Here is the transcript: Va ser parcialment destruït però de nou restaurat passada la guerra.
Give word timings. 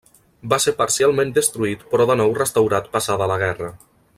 Va 0.53 0.57
ser 0.63 0.71
parcialment 0.79 1.33
destruït 1.35 1.83
però 1.91 2.07
de 2.13 2.17
nou 2.23 2.33
restaurat 2.41 2.89
passada 2.97 3.29
la 3.35 3.39
guerra. 3.45 3.71